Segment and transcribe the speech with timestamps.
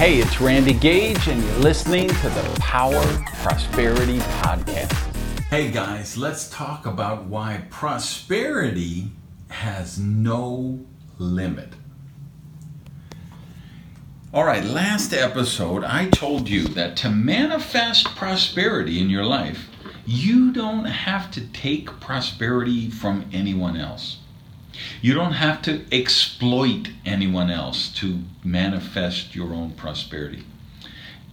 [0.00, 3.04] Hey, it's Randy Gage, and you're listening to the Power
[3.42, 4.94] Prosperity Podcast.
[5.50, 9.10] Hey guys, let's talk about why prosperity
[9.48, 10.80] has no
[11.18, 11.74] limit.
[14.32, 19.68] All right, last episode I told you that to manifest prosperity in your life,
[20.06, 24.16] you don't have to take prosperity from anyone else.
[25.00, 30.44] You don't have to exploit anyone else to manifest your own prosperity.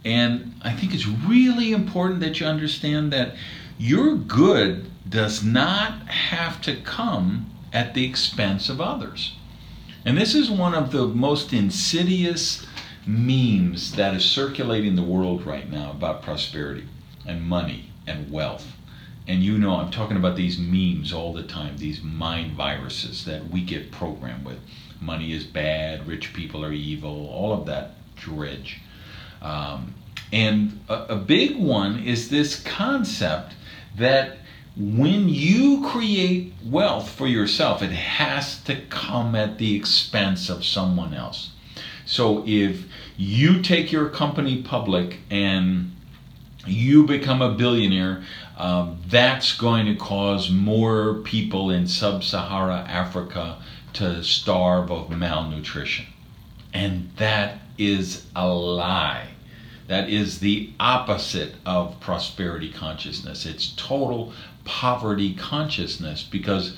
[0.06, 3.36] And I think it's really important that you understand that
[3.78, 9.36] your good does not have to come at the expense of others.
[10.06, 12.66] And this is one of the most insidious
[13.06, 16.86] memes that is circulating the world right now about prosperity
[17.26, 18.77] and money and wealth
[19.28, 23.50] and you know I'm talking about these memes all the time, these mind viruses that
[23.50, 24.60] we get programmed with.
[25.02, 28.80] Money is bad, rich people are evil, all of that dredge.
[29.42, 29.94] Um,
[30.32, 33.54] and a, a big one is this concept
[33.98, 34.38] that
[34.76, 41.14] when you create wealth for yourself, it has to come at the expense of someone
[41.14, 41.52] else.
[42.06, 42.86] So if
[43.18, 45.97] you take your company public and
[46.66, 48.24] you become a billionaire,
[48.58, 53.62] um, that's going to cause more people in sub Sahara Africa
[53.94, 56.06] to starve of malnutrition.
[56.74, 59.30] And that is a lie.
[59.88, 63.46] That is the opposite of prosperity consciousness.
[63.46, 64.34] It's total
[64.66, 66.76] poverty consciousness because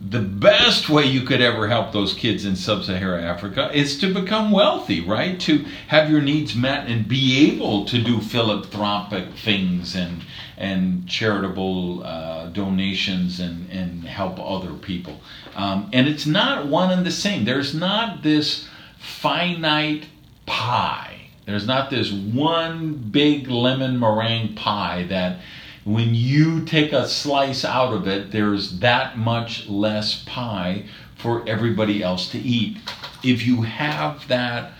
[0.00, 4.12] the best way you could ever help those kids in sub Saharan Africa is to
[4.12, 5.40] become wealthy, right?
[5.40, 10.22] To have your needs met and be able to do philanthropic things and,
[10.56, 15.20] and charitable uh, donations and, and help other people.
[15.54, 17.44] Um, and it's not one and the same.
[17.44, 20.06] There's not this finite
[20.46, 25.40] pie, there's not this one big lemon meringue pie that
[25.84, 30.84] when you take a slice out of it, there's that much less pie
[31.14, 32.78] for everybody else to eat.
[33.22, 34.72] If you have that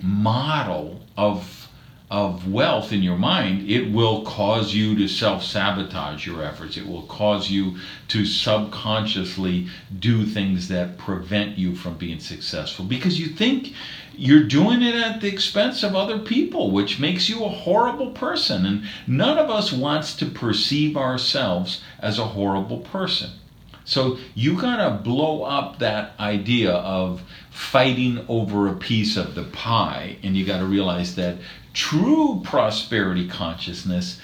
[0.00, 1.57] model of
[2.10, 6.76] of wealth in your mind, it will cause you to self sabotage your efforts.
[6.76, 7.76] It will cause you
[8.08, 13.74] to subconsciously do things that prevent you from being successful because you think
[14.16, 18.66] you're doing it at the expense of other people, which makes you a horrible person.
[18.66, 23.30] And none of us wants to perceive ourselves as a horrible person.
[23.88, 29.44] So you got to blow up that idea of fighting over a piece of the
[29.44, 31.38] pie, and you got to realize that
[31.72, 34.20] true prosperity consciousness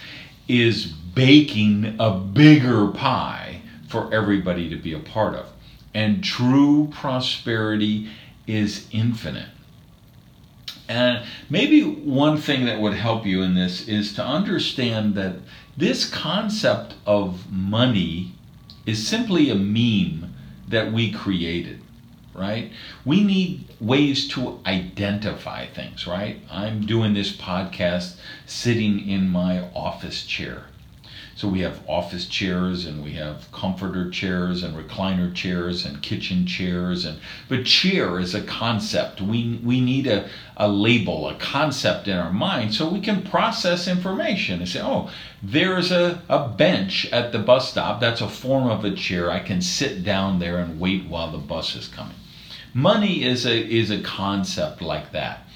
[0.48, 5.46] is baking a bigger pie for everybody to be a part of.
[5.94, 8.10] And true prosperity
[8.46, 9.48] is infinite.
[10.90, 15.36] And maybe one thing that would help you in this is to understand that
[15.74, 18.33] this concept of money
[18.86, 20.34] is simply a meme
[20.68, 21.80] that we created,
[22.34, 22.70] right?
[23.04, 26.40] We need ways to identify things, right?
[26.50, 30.64] I'm doing this podcast sitting in my office chair.
[31.36, 36.46] So we have office chairs and we have comforter chairs and recliner chairs and kitchen
[36.46, 37.18] chairs and
[37.48, 39.20] but chair is a concept.
[39.20, 43.88] We we need a, a label, a concept in our mind so we can process
[43.88, 45.10] information and say, oh,
[45.42, 48.00] there's a, a bench at the bus stop.
[48.00, 49.30] That's a form of a chair.
[49.30, 52.16] I can sit down there and wait while the bus is coming.
[52.72, 55.48] Money is a is a concept like that.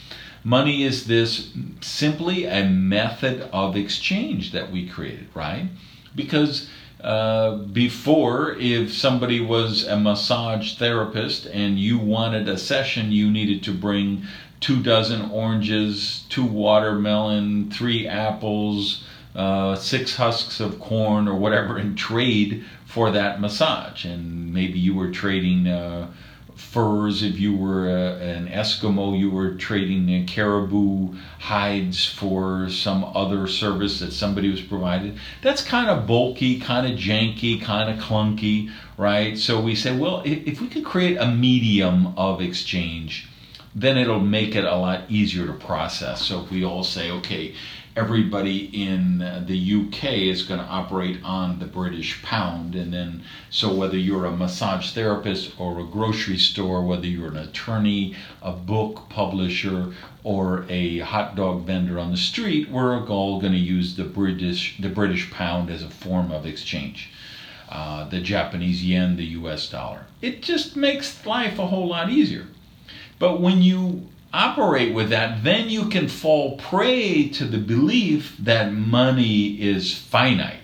[0.45, 1.51] Money is this
[1.81, 5.69] simply a method of exchange that we created, right?
[6.15, 6.69] Because
[7.01, 13.63] uh, before, if somebody was a massage therapist and you wanted a session, you needed
[13.65, 14.23] to bring
[14.61, 19.05] two dozen oranges, two watermelon, three apples,
[19.37, 24.05] uh, six husks of corn, or whatever, and trade for that massage.
[24.05, 25.69] And maybe you were trading.
[25.69, 26.11] Uh,
[26.59, 27.23] furs.
[27.23, 34.01] If you were a, an Eskimo, you were trading caribou hides for some other service
[34.01, 35.19] that somebody was provided.
[35.43, 39.39] That's kind of bulky, kind of janky, kind of clunky, right?
[39.39, 43.29] So we say, well, if we could create a medium of exchange,
[43.75, 46.23] then it'll make it a lot easier to process.
[46.23, 47.55] So if we all say, okay,
[47.99, 49.19] everybody in
[49.49, 52.77] the UK is going to operate on the British pound.
[52.77, 57.37] And then, so whether you're a massage therapist or a grocery store, whether you're an
[57.37, 59.93] attorney, a book publisher,
[60.23, 64.77] or a hot dog vendor on the street, we're all going to use the British,
[64.79, 67.11] the British pound as a form of exchange.
[67.69, 70.07] Uh, the Japanese yen, the US dollar.
[70.23, 72.47] It just makes life a whole lot easier.
[73.19, 78.73] But when you operate with that, then you can fall prey to the belief that
[78.73, 80.61] money is finite,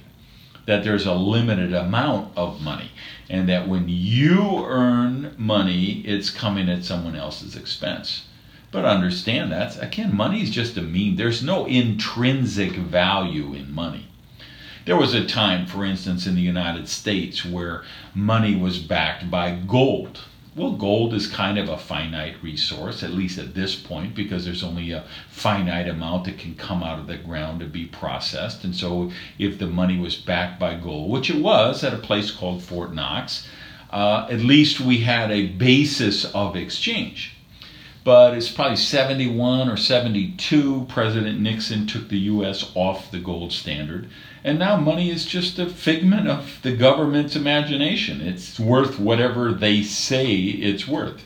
[0.67, 2.91] that there's a limited amount of money,
[3.29, 8.27] and that when you earn money, it's coming at someone else's expense.
[8.71, 14.09] But understand that, again, money is just a mean, there's no intrinsic value in money.
[14.85, 17.85] There was a time, for instance, in the United States where
[18.15, 20.21] money was backed by gold
[20.57, 24.63] well, gold is kind of a finite resource, at least at this point, because there's
[24.63, 28.63] only a finite amount that can come out of the ground to be processed.
[28.63, 32.31] And so, if the money was backed by gold, which it was at a place
[32.31, 33.49] called Fort Knox,
[33.91, 37.34] uh, at least we had a basis of exchange.
[38.05, 42.71] But it's probably 71 or 72, President Nixon took the U.S.
[42.75, 44.11] off the gold standard
[44.45, 48.21] and now money is just a figment of the government's imagination.
[48.21, 51.25] It's worth whatever they say it's worth.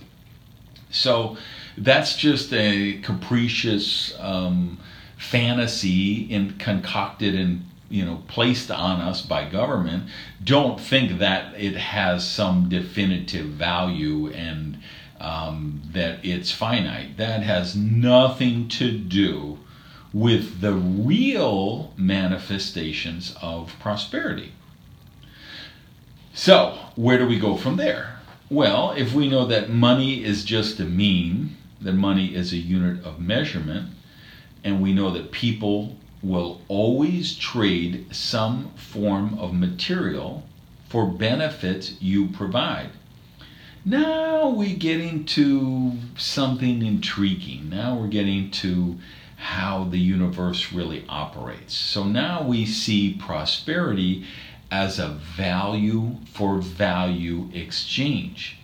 [0.90, 1.36] So
[1.76, 4.78] that's just a capricious um,
[5.16, 10.04] fantasy in, concocted and you know placed on us by government.
[10.44, 14.78] Don't think that it has some definitive value and
[15.20, 17.16] um, that it's finite.
[17.16, 19.58] That has nothing to do
[20.12, 24.52] with the real manifestations of prosperity.
[26.32, 28.20] So, where do we go from there?
[28.50, 33.04] Well, if we know that money is just a mean, that money is a unit
[33.04, 33.90] of measurement,
[34.64, 40.44] and we know that people will always trade some form of material
[40.88, 42.90] for benefits you provide.
[43.84, 47.70] Now we get into something intriguing.
[47.70, 48.98] Now we're getting to
[49.36, 51.74] how the universe really operates.
[51.74, 54.24] So now we see prosperity
[54.70, 58.58] as a value for value exchange.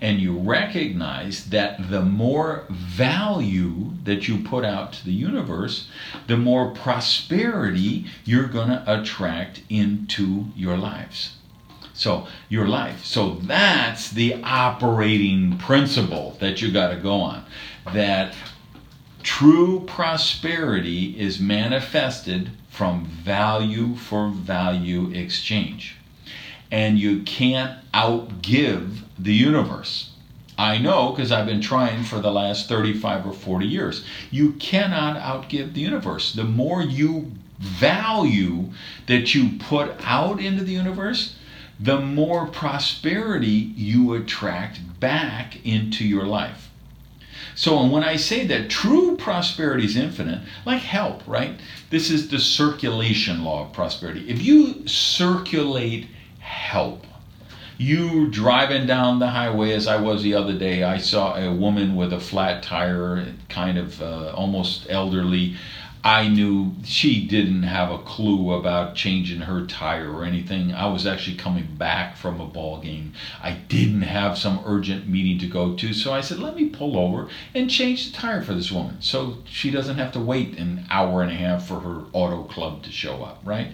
[0.00, 5.88] And you recognize that the more value that you put out to the universe,
[6.26, 11.36] the more prosperity you're going to attract into your lives.
[11.96, 13.04] So, your life.
[13.04, 17.44] So, that's the operating principle that you got to go on.
[17.92, 18.34] That
[19.26, 25.96] True prosperity is manifested from value for value exchange.
[26.70, 30.12] And you can't outgive the universe.
[30.56, 34.04] I know because I've been trying for the last 35 or 40 years.
[34.30, 36.32] You cannot outgive the universe.
[36.32, 38.70] The more you value
[39.08, 41.34] that you put out into the universe,
[41.78, 46.70] the more prosperity you attract back into your life.
[47.54, 51.58] So when I say that true prosperity is infinite, like help, right?
[51.90, 54.28] This is the circulation law of prosperity.
[54.28, 56.08] If you circulate
[56.38, 57.06] help,
[57.78, 61.94] you driving down the highway as I was the other day, I saw a woman
[61.96, 65.56] with a flat tire, kind of uh, almost elderly.
[66.04, 70.72] I knew she didn't have a clue about changing her tire or anything.
[70.72, 73.12] I was actually coming back from a ball game.
[73.42, 76.96] I didn't have some urgent meeting to go to, so I said, "Let me pull
[76.96, 80.86] over and change the tire for this woman, so she doesn't have to wait an
[80.90, 83.72] hour and a half for her auto club to show up." Right?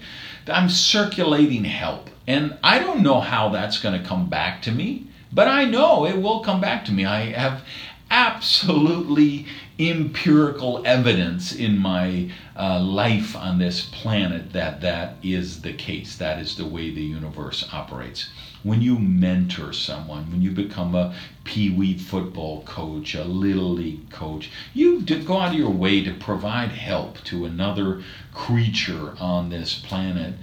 [0.49, 5.05] I'm circulating help, and I don't know how that's going to come back to me,
[5.33, 7.05] but I know it will come back to me.
[7.05, 7.63] I have
[8.11, 9.47] absolutely
[9.79, 16.17] empirical evidence in my uh, life on this planet that that is the case.
[16.17, 18.29] That is the way the universe operates.
[18.63, 21.15] When you mentor someone, when you become a
[21.45, 26.15] pee wee football coach, a little league coach, you go out of your way to
[26.15, 28.03] provide help to another
[28.33, 30.35] creature on this planet.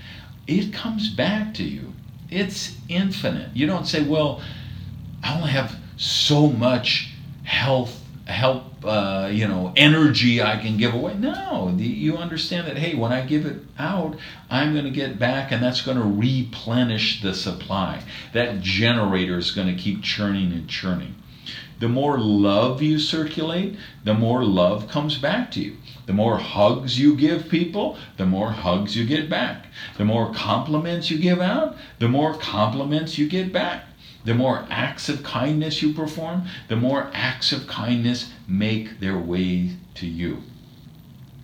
[0.47, 1.93] It comes back to you.
[2.29, 3.55] It's infinite.
[3.55, 4.41] You don't say, well,
[5.23, 7.11] I only have so much
[7.43, 11.15] health help uh, you know energy I can give away.
[11.15, 14.15] No, the, you understand that hey, when I give it out,
[14.49, 18.03] I'm going to get back, and that's going to replenish the supply.
[18.33, 21.15] That generator is going to keep churning and churning.
[21.79, 25.77] The more love you circulate, the more love comes back to you.
[26.07, 29.67] The more hugs you give people, the more hugs you get back.
[29.97, 33.85] The more compliments you give out, the more compliments you get back.
[34.25, 39.77] The more acts of kindness you perform, the more acts of kindness make their way
[39.95, 40.43] to you.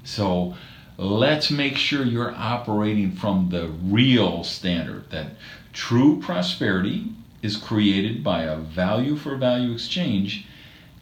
[0.04, 0.56] So
[0.98, 5.32] let's make sure you're operating from the real standard that
[5.74, 10.46] true prosperity is created by a value for value exchange,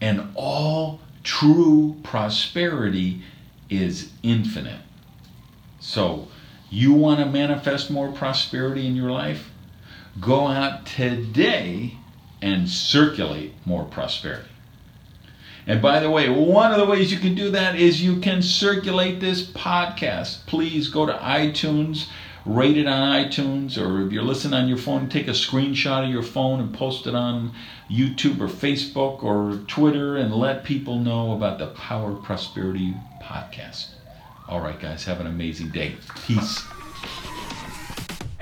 [0.02, 3.22] and all true prosperity
[3.70, 4.82] is infinite.
[5.80, 6.28] So,
[6.70, 9.53] you want to manifest more prosperity in your life?
[10.20, 11.98] Go out today
[12.42, 14.50] and circulate more prosperity.
[15.66, 18.42] And by the way, one of the ways you can do that is you can
[18.42, 20.46] circulate this podcast.
[20.46, 22.08] Please go to iTunes,
[22.46, 26.12] rate it on iTunes, or if you're listening on your phone, take a screenshot of
[26.12, 27.54] your phone and post it on
[27.90, 33.88] YouTube or Facebook or Twitter and let people know about the Power Prosperity podcast.
[34.50, 35.96] All right, guys, have an amazing day.
[36.28, 36.62] Peace.